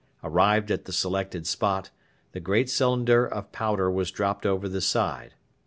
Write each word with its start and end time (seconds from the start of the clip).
Arrived 0.23 0.71
at 0.71 0.85
the 0.85 0.91
selected 0.91 1.45
spot, 1.45 1.91
the 2.31 2.39
great 2.39 2.67
cylinder 2.71 3.23
of 3.23 3.51
powder 3.51 3.91
was 3.91 4.09
dropped 4.09 4.47
over 4.47 4.67
the 4.67 4.81
side. 4.81 5.35